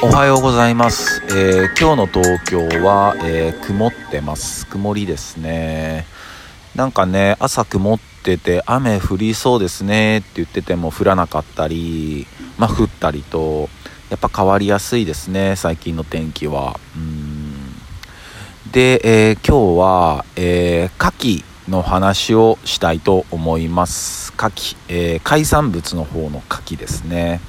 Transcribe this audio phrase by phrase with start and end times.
[0.00, 4.64] おはようございます、えー、今日の東京は、えー、曇ってます。
[4.68, 6.06] 曇りですね。
[6.76, 10.18] なんかね朝曇ってて雨降りそうですね。
[10.18, 13.68] って言ってても降らなかったりまあ降ったりと
[14.08, 16.78] やっぱ変わりやすいですね最近の天気は。
[16.96, 17.74] うん。
[18.70, 24.32] で、えー、今日は、えー、牡蠣の話をしたいと思います。
[24.38, 27.40] 牡蠣、えー、海産物の方の牡蠣ですね。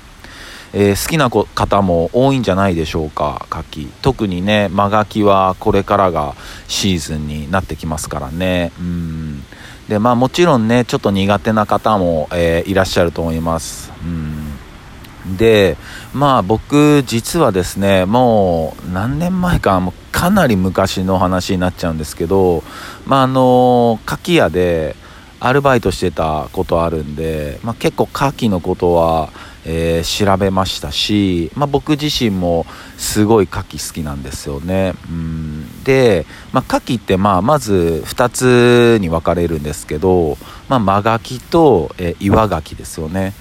[0.73, 6.36] えー、好きな方も多いんじゃないでしょうか牡蠣特にね真牡蠣はこれからが
[6.68, 8.71] シーズンになってきますからね。
[8.79, 9.43] うん。
[9.87, 13.91] でまあもちろんねちょっと苦手な方も、えー、いらっしゃると思います。
[14.04, 15.37] うん。
[15.37, 15.77] で
[16.13, 22.63] まあ僕実はですねもう何年前かもうかなり昔の話になっちゃうんですけど
[23.05, 24.96] まああの牡蠣屋で
[25.39, 29.30] アルバイトしてたことあるんで、まあ、結構牡蠣のことは
[29.66, 32.66] えー、調べましたし、まあ、僕自身も
[32.97, 34.94] すごい牡蠣好きなんですよね。
[35.09, 40.38] うんで、まあ、牡蠣ってまあまず2つに分かれるんですけど、
[40.69, 43.33] まあ、真牡蠣と、えー、岩牡蠣ですよね。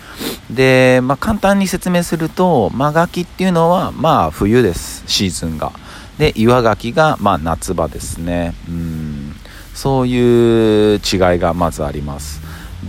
[0.50, 5.72] で、まあ、簡単に説明すると真牡蠣っていうのはまあ冬ですシーズンが。
[6.18, 8.54] で岩牡蠣がまあ夏場ですね。
[8.68, 9.07] うん
[9.78, 11.00] そういう違い
[11.38, 12.40] がまずあります。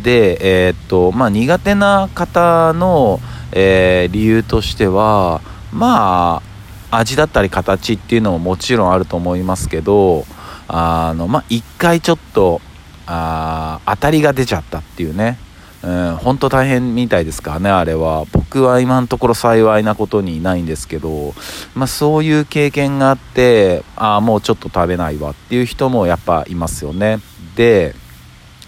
[0.01, 3.19] で、えー、っとまあ、苦手な方の、
[3.51, 6.41] えー、理由としてはま
[6.89, 10.25] あ味だったり形っていうのももちろんあると思いますけど
[10.67, 12.59] あのまあ一回ちょっと
[13.05, 15.37] あ当たりが出ちゃったっていうね
[15.81, 21.33] うん本当大変みたいですからねあれは僕は今のところ幸いなことにないんですけど、
[21.73, 27.19] まあ、そういう経験があってああもうちょっと食べないわっていう人もやっぱいますよね
[27.55, 27.95] で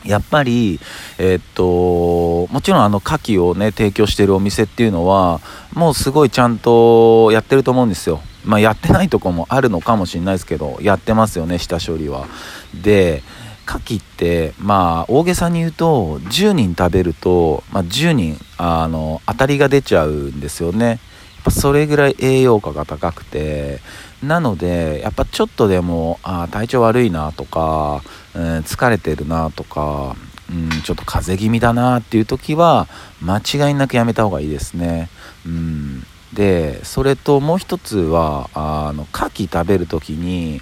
[0.04, 0.80] やっぱり、
[1.20, 5.42] えー、っと、もちろんあの、牡蠣をね、提供してるお店っていうのは、
[5.74, 8.22] もうすごいちゃんとやってると思うんですよ。
[8.44, 12.26] まあ、やってないとこもあるのかもしれないですけど、やってますよね、下処理は。
[12.74, 13.22] で、
[13.68, 20.88] 牡蠣って、まあ、大げさに言うと、10人食べると、まあ、10人、あの、当たりが出ちゃうんですよね。
[20.88, 21.00] やっ
[21.46, 23.80] ぱそれぐらい栄養価が高くて、
[24.24, 28.04] なので、やっぱちょっとでも、あ体調悪いなとか、
[28.36, 30.16] うん、疲れてるなとか、
[30.52, 32.88] うん、ちょっと風邪気味だなっていう時は、
[33.22, 35.10] 間違いなくやめた方がいいですね。
[35.46, 40.62] うん、で、それともう一つは、あの、牡蠣食べる時に、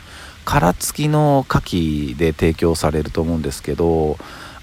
[0.50, 4.18] 殻付きの牡蠣で提供されると思うんですけど、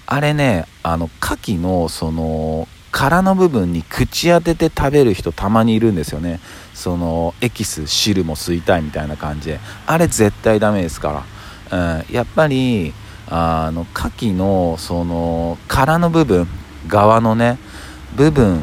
[0.05, 6.41] あれね、あの、牡蠣の、その、殻の部分に口当てて食べる人たまにいるんですよね。
[6.73, 9.61] そのエキス汁も吸いたいみたいな感じで。
[9.85, 11.23] あれ絶対ダメですか
[11.71, 12.01] ら。
[12.01, 12.93] うん、やっぱり
[13.29, 16.47] あの牡蠣のその殻の部分
[16.87, 17.59] 側のね
[18.15, 18.61] 部分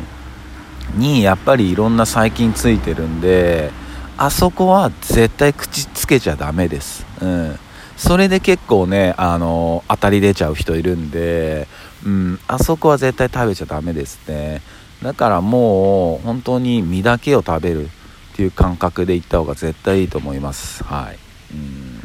[0.97, 3.71] にやっぱりいろんな細菌ついてるんで
[4.16, 7.58] あそこは絶対口つけちゃダメです、うん、
[7.97, 11.66] それで結構ねあの当たり出ちゃう人いるんで、
[12.04, 14.62] うん、あそこは絶対食べちゃダメですね。
[15.02, 17.88] だからもう本当に身だけを食べるっ
[18.36, 20.82] ていう感覚でいった方が絶対いいと思います。
[20.84, 21.19] はい、
[21.52, 22.00] うん。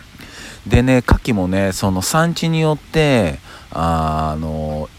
[0.70, 3.40] でね牡蠣もねその産地によって
[3.72, 4.90] あの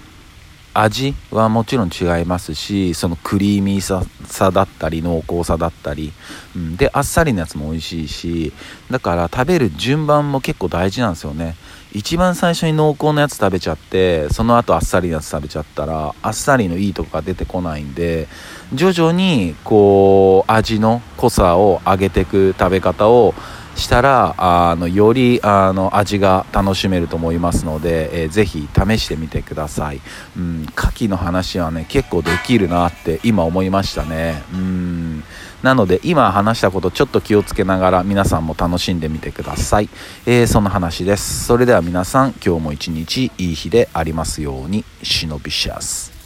[0.73, 6.13] 味はもちろん違いますしそのクリーミーさだったり濃厚さだったり、
[6.55, 8.53] うん、であっさりのやつも美味しいし
[8.91, 11.57] だから食べる順番も結構大事なんですよね。
[11.93, 18.29] 一番最初に濃厚なやつ食べちゃってその後あっさりのやつ食べちゃったらあっさりのいいとこが出てこないんで
[18.73, 23.35] 徐々にこう味の濃さを上げていく食べ方を
[23.77, 30.01] したらあのよりあの味が楽しめると思いますので、えー、ぜひ試してみてください、
[30.37, 34.43] うん、牡蠣の話はね結構できるなって今思いましたね。
[34.53, 35.25] うん。
[35.63, 39.91] なので今話したことちょっと気をつけながら皆さんも楽しんでみてください、
[40.25, 41.45] えー、そんな話です。
[41.45, 44.85] それでは皆さん今日も一日いい日でありますように。
[45.03, 46.20] 忍びシャス